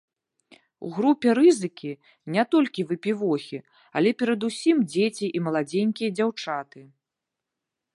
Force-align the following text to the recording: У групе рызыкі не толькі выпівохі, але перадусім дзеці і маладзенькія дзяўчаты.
У 0.87 0.87
групе 0.95 1.27
рызыкі 1.39 1.91
не 2.37 2.43
толькі 2.57 2.87
выпівохі, 2.93 3.57
але 4.01 4.09
перадусім 4.23 4.77
дзеці 4.91 5.27
і 5.41 5.47
маладзенькія 5.51 6.09
дзяўчаты. 6.21 6.79